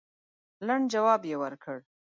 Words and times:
لنډ 0.67 0.85
جواب 0.93 1.21
یې 1.29 1.35
ورکړ. 1.43 1.77